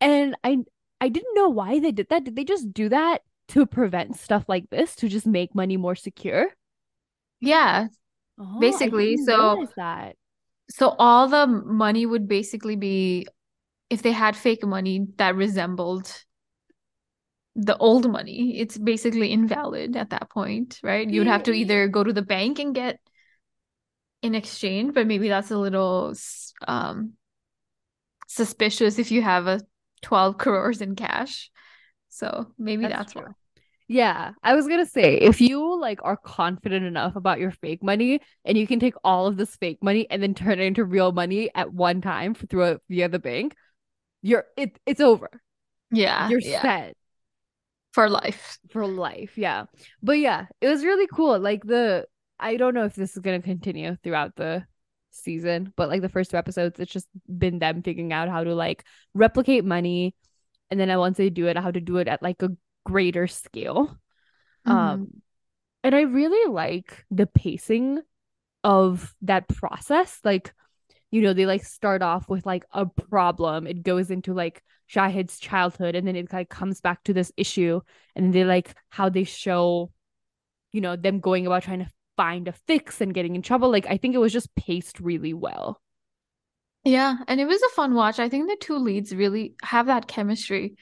[0.00, 0.58] And I
[1.00, 2.24] I didn't know why they did that.
[2.24, 5.94] Did they just do that to prevent stuff like this to just make money more
[5.94, 6.46] secure?
[7.40, 7.88] Yeah.
[8.38, 10.16] Oh, Basically, so- that.
[10.70, 13.26] So all the money would basically be
[13.90, 16.24] if they had fake money that resembled
[17.56, 21.08] the old money, it's basically invalid at that point, right?
[21.08, 23.00] You would have to either go to the bank and get
[24.22, 26.14] in exchange, but maybe that's a little
[26.68, 27.14] um
[28.28, 29.60] suspicious if you have a
[30.02, 31.50] 12 crores in cash.
[32.08, 33.32] So maybe That's that's, why.
[33.92, 38.20] Yeah, I was gonna say if you like are confident enough about your fake money
[38.44, 41.10] and you can take all of this fake money and then turn it into real
[41.10, 43.56] money at one time through it via the bank,
[44.22, 45.28] you're it it's over.
[45.90, 46.96] Yeah, You're yeah, set
[47.92, 48.60] for life.
[48.70, 49.36] for life.
[49.36, 49.64] Yeah.
[50.00, 51.40] But yeah, it was really cool.
[51.40, 52.06] Like the
[52.38, 54.64] I don't know if this is gonna continue throughout the
[55.10, 58.54] season, but like the first two episodes, it's just been them figuring out how to
[58.54, 60.14] like replicate money
[60.70, 62.50] and then once they do it, how to do it at like a
[62.84, 63.98] greater scale.
[64.66, 64.72] Mhm.
[64.72, 65.22] Um,
[65.82, 68.00] and I really like the pacing
[68.64, 70.20] of that process.
[70.24, 70.52] Like,
[71.10, 73.66] you know, they like start off with like a problem.
[73.66, 77.80] It goes into like Shahid's childhood, and then it like comes back to this issue,
[78.14, 79.92] and then they like how they show,
[80.72, 83.70] you know, them going about trying to find a fix and getting in trouble.
[83.70, 85.80] Like, I think it was just paced really well.
[86.84, 88.18] Yeah, and it was a fun watch.
[88.18, 90.76] I think the two leads really have that chemistry,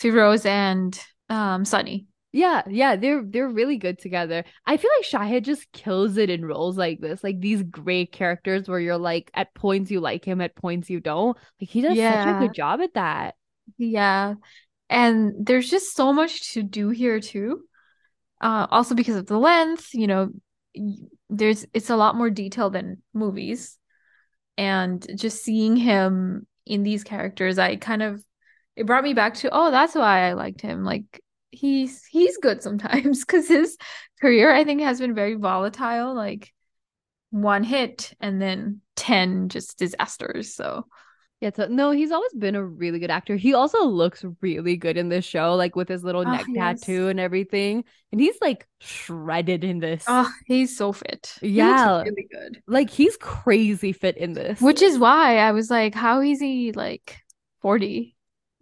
[0.00, 0.98] Firoz and
[1.34, 2.06] um Sunny.
[2.32, 4.44] Yeah, yeah, they're they're really good together.
[4.66, 8.68] I feel like Shahid just kills it in roles like this, like these great characters
[8.68, 11.36] where you're like at points you like him, at points you don't.
[11.60, 13.36] Like he does such a good job at that.
[13.78, 14.34] Yeah.
[14.90, 17.62] And there's just so much to do here too.
[18.40, 20.30] Uh also because of the length, you know,
[21.30, 23.78] there's it's a lot more detail than movies.
[24.58, 28.24] And just seeing him in these characters, I kind of
[28.76, 30.84] it brought me back to, oh, that's why I liked him.
[30.84, 31.20] Like
[31.54, 33.76] he's he's good sometimes because his
[34.20, 36.52] career I think has been very volatile, like
[37.30, 40.54] one hit and then 10 just disasters.
[40.54, 40.86] So
[41.40, 43.36] Yeah, so no, he's always been a really good actor.
[43.36, 46.80] He also looks really good in this show, like with his little Oh, neck yes.
[46.80, 47.84] tattoo and everything.
[48.12, 50.04] And he's like shredded in this.
[50.06, 51.34] oh, he's so fit.
[51.42, 52.02] Yeah.
[52.02, 52.62] really good.
[52.66, 54.60] Like he's crazy fit in this.
[54.60, 57.18] Which is why I was like, how is he like
[57.60, 58.16] 40?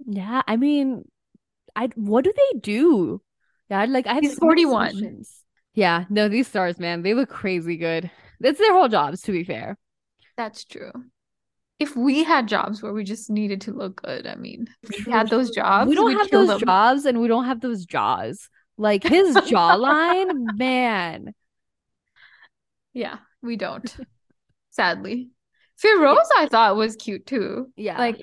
[0.06, 1.04] yeah, I mean,
[1.74, 3.22] I what do they do?
[3.70, 4.88] Yeah, like I have He's 41.
[4.88, 5.44] assumptions.
[5.74, 8.10] Yeah, no, these stars, man, they look crazy good.
[8.40, 9.78] That's their whole jobs, to be fair.
[10.36, 10.92] That's true.
[11.78, 14.68] If we had jobs where we just needed to look good, I mean,
[15.06, 16.60] we had those jobs, we don't have those them.
[16.60, 18.48] jobs and we don't have those jaws.
[18.76, 21.34] Like his jawline, man.
[22.92, 23.94] Yeah, we don't.
[24.70, 25.30] Sadly.
[25.82, 27.72] Firoz, I thought was cute too.
[27.76, 27.98] Yeah.
[27.98, 28.22] Like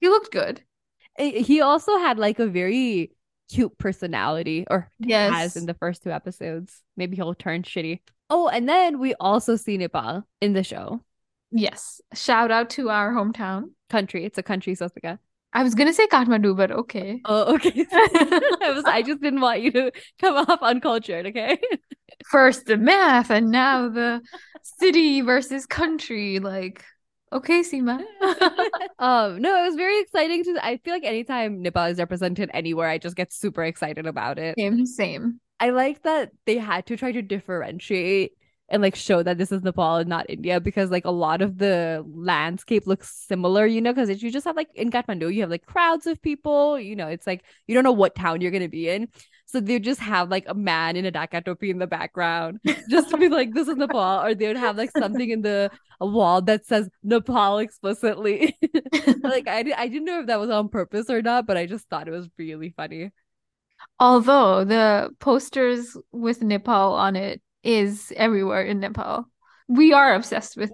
[0.00, 0.62] he looked good.
[1.18, 3.12] Eh, He also had like a very
[3.50, 5.56] cute personality, or has Yes.
[5.56, 6.82] in the first two episodes.
[6.96, 8.00] Maybe he'll turn shitty.
[8.28, 11.00] Oh, and then we also see Nepal in the show.
[11.50, 12.00] Yes.
[12.14, 13.70] Shout out to our hometown.
[13.88, 14.24] Country.
[14.24, 15.18] It's a country, Sasika.
[15.52, 17.20] I was gonna say Kathmandu, but okay.
[17.24, 17.84] Oh, okay.
[17.92, 21.58] I was I just didn't want you to come off uncultured, okay?
[22.30, 24.20] First the math and now the
[24.78, 26.38] city versus country.
[26.38, 26.84] Like,
[27.32, 28.02] okay, Seema.
[28.98, 32.88] um, no, it was very exciting to I feel like anytime Nepal is represented anywhere,
[32.88, 34.54] I just get super excited about it.
[34.58, 35.40] same, same.
[35.58, 38.32] I like that they had to try to differentiate
[38.70, 41.58] and like show that this is Nepal and not India because like a lot of
[41.58, 45.50] the landscape looks similar, you know, because you just have like in Kathmandu, you have
[45.50, 48.68] like crowds of people, you know, it's like you don't know what town you're gonna
[48.68, 49.08] be in.
[49.46, 53.10] So they just have like a man in a Dhaka topi in the background just
[53.10, 56.40] to be like, this is Nepal, or they would have like something in the wall
[56.42, 58.56] that says Nepal explicitly.
[59.22, 61.88] like I, I didn't know if that was on purpose or not, but I just
[61.88, 63.10] thought it was really funny.
[63.98, 69.26] Although the posters with Nepal on it is everywhere in Nepal.
[69.68, 70.72] We are obsessed with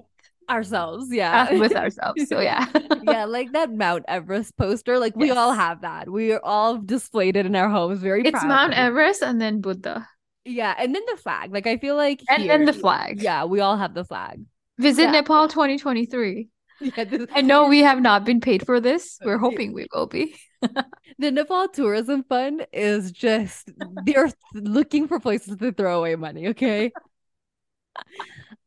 [0.49, 1.53] ourselves, yeah.
[1.59, 2.29] with ourselves.
[2.29, 2.67] So yeah.
[3.03, 4.99] yeah, like that Mount Everest poster.
[4.99, 5.37] Like we Yes.
[5.37, 6.09] all have that.
[6.09, 8.73] We are all displayed it in our homes very It's Mount.
[8.75, 10.09] Everest and then Buddha.
[10.45, 11.53] Yeah, and then the flag.
[11.53, 13.21] Like I feel like And then the flag.
[13.21, 14.45] Yeah, we all have the flag.
[14.79, 15.11] Visit Yeah.
[15.13, 16.49] Nepal 2023.
[16.81, 19.19] Yeah, the, I know we have not been paid for this.
[19.25, 20.37] We're hoping we will be.
[21.19, 23.71] the Nepal Tourism Fund is just
[24.05, 26.93] they're looking for places to throw away money, okay?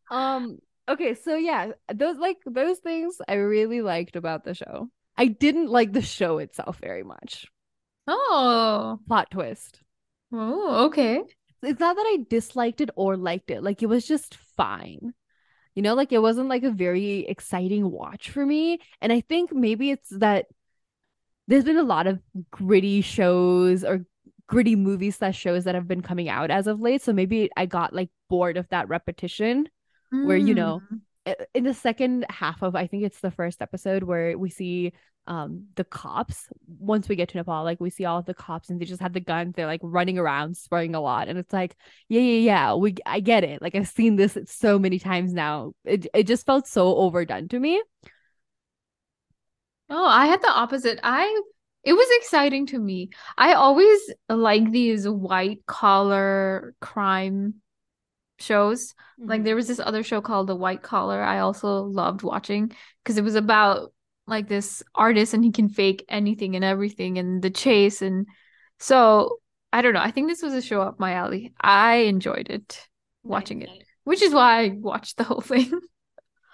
[0.10, 4.90] um, okay, so yeah, those like those things I really liked about the show.
[5.16, 7.46] I didn't like the show itself very much.
[8.08, 9.00] Oh.
[9.08, 9.82] Plot twist.
[10.32, 11.22] Oh, okay.
[11.62, 13.62] It's not that I disliked it or liked it.
[13.62, 15.14] Like it was just fine.
[15.80, 18.80] You know, like it wasn't like a very exciting watch for me.
[19.00, 20.48] And I think maybe it's that
[21.48, 22.20] there's been a lot of
[22.52, 24.06] gritty shows or
[24.46, 27.02] gritty movies slash shows that have been coming out as of late.
[27.02, 29.70] So maybe I got like bored of that repetition.
[30.12, 31.46] Where, you know, Mm.
[31.54, 34.92] In the second half of I think it's the first episode where we see
[35.30, 38.70] um the cops once we get to Nepal, like we see all of the cops
[38.70, 41.28] and they just have the guns, they're like running around spraying a lot.
[41.30, 41.76] And it's like,
[42.10, 43.62] yeah, yeah, yeah, we I get it.
[43.62, 45.74] Like I've seen this so many times now.
[45.86, 47.82] It it just felt so overdone to me.
[49.90, 51.00] Oh, I had the opposite.
[51.04, 51.42] I
[51.84, 53.10] it was exciting to me.
[53.38, 57.56] I always like these white collar crime
[58.40, 58.96] shows.
[59.18, 62.72] Like there was this other show called The White Collar I also loved watching
[63.04, 63.94] because it was about
[64.30, 68.28] like this artist and he can fake anything and everything and the chase and
[68.80, 69.40] so
[69.72, 70.02] I don't know.
[70.02, 71.54] I think this was a show up my alley.
[71.62, 72.88] I enjoyed it
[73.24, 73.70] watching it,
[74.04, 75.72] which is why I watched the whole thing.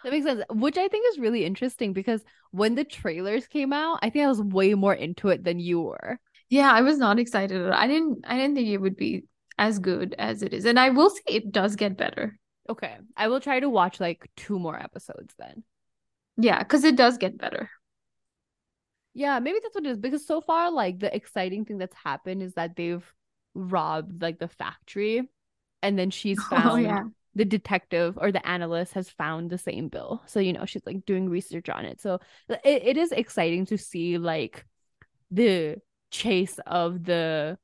[0.03, 0.43] That makes sense.
[0.51, 4.27] Which I think is really interesting because when the trailers came out, I think I
[4.27, 6.19] was way more into it than you were.
[6.47, 7.59] Yeah, I was not excited.
[7.59, 7.73] at all.
[7.73, 9.23] I didn't I didn't think it would be
[9.57, 10.65] as good as it is.
[10.65, 12.37] And I will say it does get better.
[12.69, 12.95] Okay.
[13.17, 15.63] I will try to watch like two more episodes then.
[16.37, 17.69] Yeah, because it does get better.
[19.13, 22.43] Yeah, maybe that's what it is because so far, like the exciting thing that's happened
[22.43, 23.05] is that they've
[23.53, 25.29] robbed like the factory,
[25.81, 27.03] and then she's Oh, found yeah.
[27.33, 30.21] the detective or the analyst has found the same bill.
[30.25, 32.01] So you know she's like doing research on it.
[32.01, 32.19] So
[32.49, 34.65] it, it is exciting to see like
[35.31, 35.77] the
[36.11, 37.57] chase of the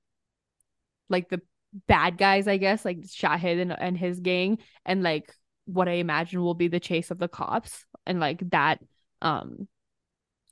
[1.09, 1.41] like the
[1.87, 5.33] bad guys, I guess, like Shahid and, and his gang, and like
[5.73, 8.79] what I imagine will be the chase of the cops and like that
[9.21, 9.67] um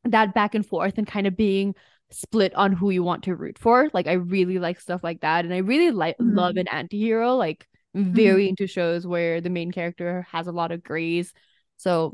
[0.06, 1.76] that back and forth and kind of being
[2.12, 3.90] split on who you want to root for.
[3.94, 5.46] Like I really like stuff like that.
[5.46, 6.36] And I really like Mhm.
[6.36, 7.36] love an anti-hero.
[7.36, 11.34] Like very into shows where the main character has a lot of grays.
[11.78, 12.14] So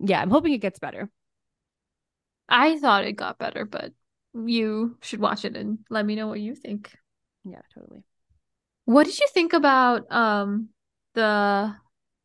[0.00, 1.10] yeah, I'm hoping it gets better.
[2.48, 3.92] I thought it got better, but
[4.34, 6.94] you should watch it and let me know what you think.
[7.44, 8.04] Yeah, totally.
[8.84, 10.70] What did you think about um
[11.14, 11.76] the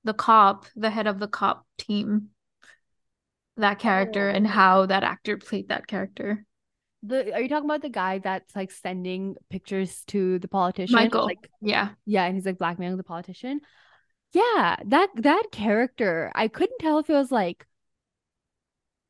[0.08, 2.30] the cop, the head of the cop team?
[3.58, 4.50] That character and Oh.
[4.50, 6.46] how that actor played that character.
[7.04, 10.96] The are you talking about the guy that's like sending pictures to the politician?
[10.96, 11.26] Michael.
[11.26, 11.90] Like Yeah.
[12.06, 13.62] yeah, and he's like blackmailing the politician.
[14.34, 17.66] Yeah, that that character, I couldn't tell if it was like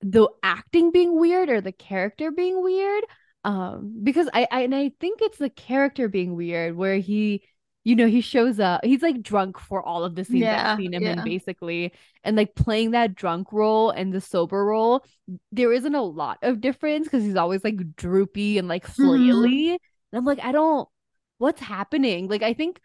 [0.01, 3.03] the acting being weird or the character being weird.
[3.43, 7.43] Um, because I, I and I think it's the character being weird where he,
[7.87, 10.77] you know, he shows up, he's like drunk for all of the scenes Yeah, I've
[10.77, 15.05] seen him in basically, and like playing that drunk role and the sober role,
[15.53, 19.03] there isn't a lot of difference because he's always like droopy and like mm-hmm.
[19.03, 19.69] flaily.
[19.71, 19.79] And
[20.19, 20.89] I'm like, I don't,
[21.37, 22.27] what's happening?
[22.27, 22.81] Like, I think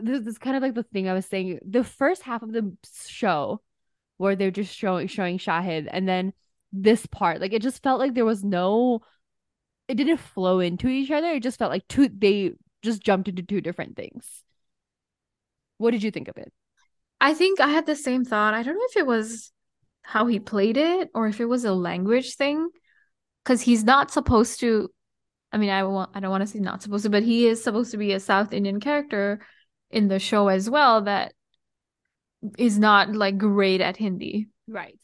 [0.00, 1.58] this is kind of like the thing I was saying.
[1.62, 2.74] The first half of the
[3.06, 3.60] show,
[4.16, 6.32] where they're just showing showing Shahid, and then
[6.72, 9.02] this part, like it just felt like there was no,
[9.86, 11.32] it didn't flow into each other.
[11.32, 12.08] It just felt like two.
[12.08, 14.42] They just jumped into two different things.
[15.78, 16.52] What did you think of it?
[17.20, 18.54] I think I had the same thought.
[18.54, 19.52] I don't know if it was
[20.02, 22.68] how he played it or if it was a language thing.
[23.44, 24.88] Because he's not supposed to,
[25.50, 27.62] I mean, I want I don't want to say not supposed to, but he is
[27.62, 29.40] supposed to be a South Indian character
[29.90, 31.34] in the show as well that
[32.58, 34.48] is not like great at Hindi.
[34.68, 34.98] Right.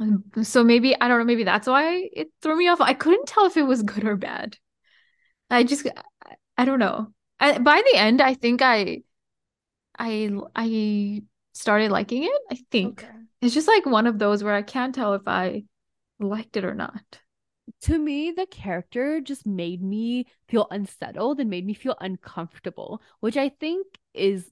[0.00, 2.80] Um, So maybe I don't know, maybe that's why it threw me off.
[2.80, 4.56] I couldn't tell if it was good or bad.
[5.50, 5.86] I just
[6.58, 7.12] I, don't know.
[7.40, 9.02] I, by the end, I think I
[9.98, 11.22] I I
[11.54, 12.42] started liking it.
[12.50, 13.06] I think
[13.40, 15.64] it's just like one of those where I can't tell if I
[16.20, 17.20] liked it or not.
[17.82, 23.36] To me, the character just made me feel unsettled and made me feel uncomfortable, which
[23.36, 24.50] I think is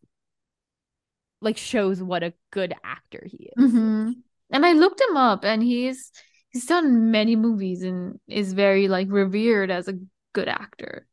[1.40, 3.72] like shows what a good actor he is.
[3.72, 4.14] Mhm.
[4.50, 6.12] And I looked him up, and he's
[6.50, 9.98] he's done many movies and is very like revered as a
[10.32, 11.06] good actor.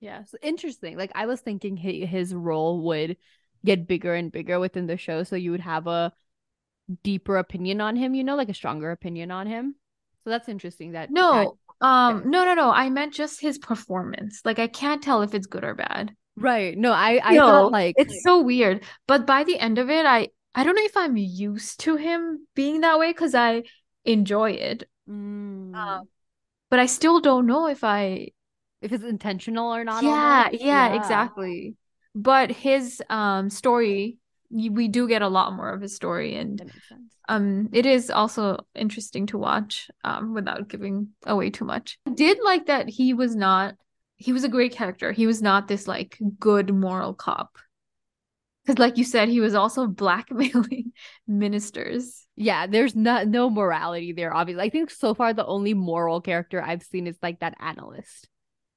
[0.00, 0.96] Yeah, so interesting.
[0.96, 3.16] Like I was thinking his, his role would
[3.64, 6.12] get bigger and bigger within the show, so you would have a
[7.04, 9.76] deeper opinion on him, you know, like a stronger opinion on him.
[10.24, 12.70] So that's interesting that No, um, no, no, no.
[12.70, 14.40] I meant just his performance.
[14.44, 16.14] Like I can't tell if it's good or bad.
[16.36, 16.76] right.
[16.76, 18.84] No, I I No, thought like It's so weird.
[19.06, 22.46] But by the end of it, I I don't know if I'm used to him
[22.54, 23.64] being that way because I
[24.04, 24.88] enjoy it.
[25.08, 26.08] mm, Um,
[26.70, 28.30] but I still don't know if I
[28.86, 30.02] if it's intentional or not.
[30.02, 30.62] yeah, almost.
[30.64, 31.74] yeah, exactly.
[32.14, 34.16] But his um story,
[34.50, 37.12] we do get a lot more of his story and That makes sense.
[37.28, 41.98] um it is also interesting to watch um without giving away too much.
[42.06, 43.74] I did like that he was not
[44.16, 45.12] he was a great character.
[45.12, 47.58] He was not this like good moral cop.
[48.64, 50.92] Because like you said, he was also blackmailing
[51.26, 52.26] ministers.
[52.34, 54.62] Yeah, there's not no morality there, obviously.
[54.64, 58.28] I think so far the only moral character I've seen is like that analyst.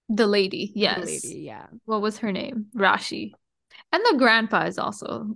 [0.10, 1.05] The lady, the yes.
[1.05, 1.68] lady, yeah.
[1.86, 2.66] What was her name?
[2.76, 3.32] Rashi.
[3.91, 5.36] And the grandpa is also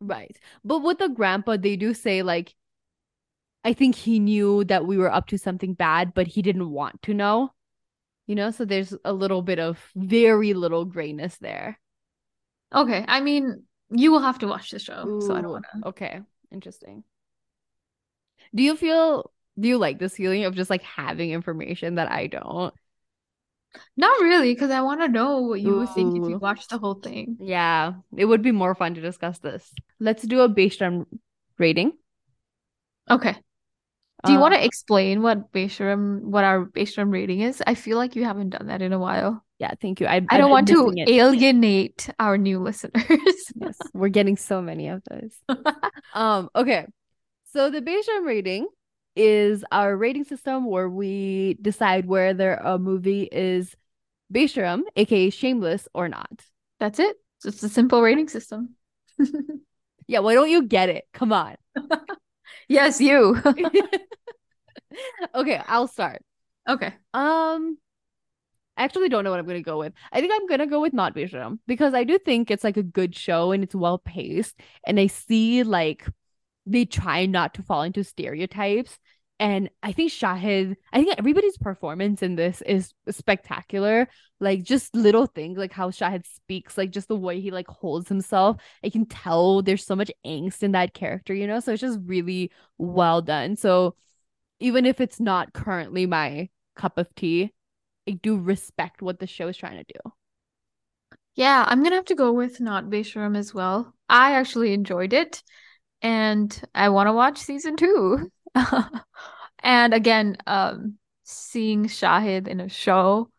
[0.00, 0.36] Right.
[0.64, 2.54] But with the grandpa, they do say like
[3.64, 7.02] I think he knew that we were up to something bad, but he didn't want
[7.02, 7.52] to know.
[8.26, 11.78] You know, so there's a little bit of very little grayness there.
[12.74, 13.04] okay.
[13.08, 15.88] I mean, you will have to watch the show, so I don't want to.
[15.88, 16.20] okay.
[16.52, 17.04] Interesting.
[18.54, 22.28] Do you feel do you like this feeling of just like having information that I
[22.28, 22.72] don't?
[23.96, 26.38] Not really, because I want to know what you would think if you Ooh.
[26.38, 27.36] watched the whole thing.
[27.40, 29.72] Yeah, it would be more fun to discuss this.
[30.00, 31.06] Let's do a based on
[31.58, 31.92] rating.
[33.10, 33.36] Okay.
[34.24, 37.62] Do you want Um, to explain what Beishram, what our Beishram rating is?
[37.66, 39.44] I feel like you haven't done that in a while.
[39.58, 40.06] yeah, thank you.
[40.06, 41.08] I I don't want to it.
[41.08, 43.04] alienate our new listeners.
[43.60, 45.34] Yes, we're getting so many of those.
[46.14, 46.86] Um, okay.
[47.52, 48.66] So the Beishram rating
[49.18, 53.76] is our rating system where we decide whether a movie is
[54.32, 56.44] Beishram, aka shameless, or not.
[56.80, 57.16] That's it.
[57.36, 58.76] It's just a simple rating system.
[60.10, 61.04] Yeah, why don't you get it?
[61.12, 61.56] Come on.
[62.68, 63.40] Yes, you.
[65.34, 66.22] Okay, I'll start.
[66.68, 66.92] Okay.
[67.14, 67.78] Um,
[68.76, 69.92] I actually don't know what I'm gonna go with.
[70.12, 72.82] I think I'm gonna go with not Beishram because I do think it's like a
[72.82, 76.06] good show and it's well paced, and I see like
[76.70, 78.98] they try not to fall into stereotypes.
[79.40, 84.08] And I think Shahid, I think everybody's performance in this is spectacular.
[84.40, 88.08] Like just little things, like how Shahid speaks, like just the way he like holds
[88.08, 88.56] himself.
[88.82, 91.60] I can tell there's so much angst in that character, you know?
[91.60, 93.56] So it's just really well done.
[93.56, 93.94] So
[94.60, 97.52] even if it's not currently my cup of tea,
[98.08, 100.12] I do respect what the show is trying to do.
[101.34, 103.94] Yeah, I'm gonna have to go with not Beishram as well.
[104.08, 105.44] I actually enjoyed it,
[106.02, 108.30] and I want to watch season two.
[109.60, 113.30] And again, um, seeing Shahid in a show,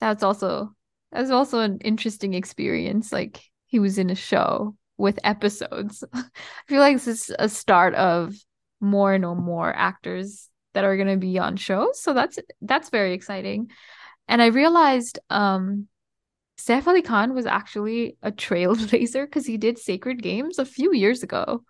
[0.00, 0.74] that's also
[1.12, 3.12] that's also an interesting experience.
[3.12, 6.04] Like he was in a show with episodes.
[6.12, 6.24] I
[6.66, 8.34] feel like this is a start of
[8.80, 12.00] more and more actors that are gonna be on shows.
[12.00, 13.70] So that's that's very exciting.
[14.28, 15.88] And I realized um
[16.58, 21.22] Saif Ali Khan was actually a trailblazer because he did Sacred Games a few years
[21.22, 21.64] ago.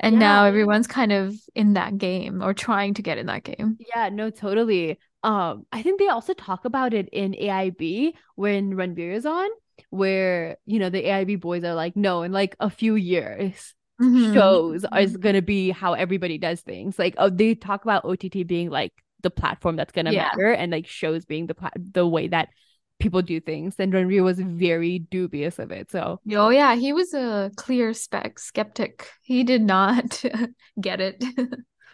[0.00, 3.76] And now everyone's kind of in that game or trying to get in that game.
[3.94, 4.98] Yeah, no, totally.
[5.22, 9.48] Um, I think they also talk about it in AIB when Ranbir is on,
[9.90, 14.32] where you know the AIB boys are like, no, in like a few years, Mhm.
[14.32, 16.98] shows is gonna be how everybody does things.
[16.98, 18.92] Like, oh, they talk about OTT being like
[19.22, 20.28] the platform that's gonna Yeah.
[20.36, 22.50] matter, and like shows being the pla- the way that
[22.98, 23.76] people do things.
[23.78, 25.90] And Ranbir was very dubious of it.
[25.90, 29.08] So Oh yeah, he was a clear spec skeptic.
[29.22, 30.22] He did not
[30.80, 31.22] get it.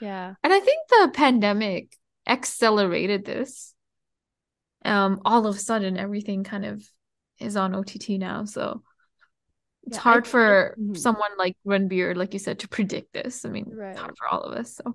[0.01, 1.97] yeah, And I think the pandemic
[2.27, 3.75] accelerated this.
[4.85, 6.87] Um, all of a sudden everything kind of
[7.39, 8.83] is on OTT now, so
[9.87, 10.97] it's Yeah, I hard think- for Mhm.
[10.97, 13.45] someone like Ranbir, like you said, to predict this.
[13.45, 13.97] I mean, it's Right.
[13.97, 14.77] hard for all of us.
[14.77, 14.95] So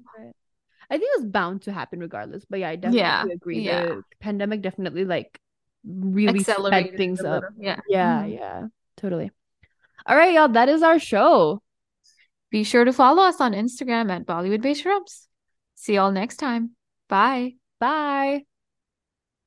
[0.92, 2.46] I think it's bound to happen regardless.
[2.46, 3.60] But yeah, I definitely Yeah, agree.
[3.62, 3.82] yeah.
[3.86, 5.40] The pandemic definitely like
[5.84, 7.44] really sped things up.
[7.58, 7.80] Yeah.
[7.88, 8.34] Yeah, Mhm.
[8.34, 8.68] yeah,
[8.98, 9.32] totally.
[10.06, 10.50] All right, y'all.
[10.50, 11.62] That is our show.
[12.52, 15.28] Be sure to follow us on Instagram at Bollywood Based Shrubs.
[15.76, 16.76] See y'all next time.
[17.08, 17.56] Bye.
[17.80, 18.49] Bye.